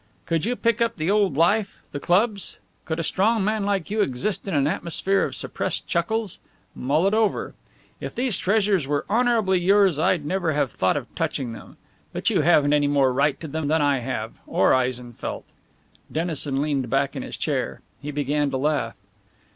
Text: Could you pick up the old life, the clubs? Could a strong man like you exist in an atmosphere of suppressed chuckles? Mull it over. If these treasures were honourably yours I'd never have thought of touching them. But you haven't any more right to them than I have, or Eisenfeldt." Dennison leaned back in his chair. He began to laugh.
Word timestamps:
Could 0.25 0.45
you 0.47 0.55
pick 0.55 0.81
up 0.81 0.95
the 0.95 1.11
old 1.11 1.37
life, 1.37 1.83
the 1.91 1.99
clubs? 1.99 2.57
Could 2.85 2.99
a 2.99 3.03
strong 3.03 3.43
man 3.43 3.65
like 3.65 3.91
you 3.91 4.01
exist 4.01 4.47
in 4.47 4.55
an 4.55 4.65
atmosphere 4.65 5.23
of 5.25 5.35
suppressed 5.35 5.85
chuckles? 5.85 6.39
Mull 6.73 7.05
it 7.05 7.13
over. 7.13 7.53
If 7.99 8.15
these 8.15 8.39
treasures 8.39 8.87
were 8.87 9.05
honourably 9.11 9.59
yours 9.59 9.99
I'd 9.99 10.25
never 10.25 10.53
have 10.53 10.71
thought 10.71 10.97
of 10.97 11.13
touching 11.13 11.53
them. 11.53 11.77
But 12.13 12.31
you 12.31 12.41
haven't 12.41 12.73
any 12.73 12.87
more 12.87 13.13
right 13.13 13.39
to 13.41 13.47
them 13.47 13.67
than 13.67 13.83
I 13.83 13.99
have, 13.99 14.39
or 14.47 14.73
Eisenfeldt." 14.73 15.43
Dennison 16.11 16.59
leaned 16.59 16.89
back 16.89 17.15
in 17.15 17.21
his 17.21 17.37
chair. 17.37 17.81
He 18.01 18.09
began 18.09 18.49
to 18.49 18.57
laugh. 18.57 18.95